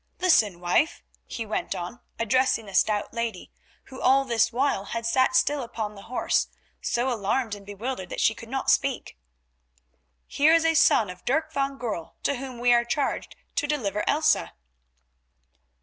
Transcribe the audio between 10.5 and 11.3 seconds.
is a son of